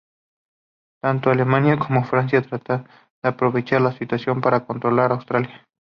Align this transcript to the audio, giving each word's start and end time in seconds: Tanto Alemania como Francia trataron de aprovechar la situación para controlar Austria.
Tanto 1.03 1.29
Alemania 1.29 1.77
como 1.77 2.03
Francia 2.03 2.41
trataron 2.41 2.87
de 3.21 3.29
aprovechar 3.29 3.81
la 3.81 3.91
situación 3.95 4.41
para 4.41 4.65
controlar 4.65 5.11
Austria. 5.11 5.63